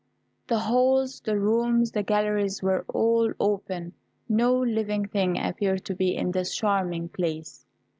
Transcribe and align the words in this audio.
The 0.47 0.57
halls, 0.57 1.19
the 1.21 1.37
rooms, 1.37 1.91
the 1.91 2.01
galleries 2.01 2.63
were 2.63 2.85
all 2.91 3.31
open; 3.39 3.93
no 4.27 4.57
living 4.57 5.07
thing 5.07 5.37
appeared 5.37 5.85
to 5.85 5.93
be 5.93 6.17
in 6.17 6.31
this 6.31 6.55
charming 6.55 7.07
place. 7.09 7.67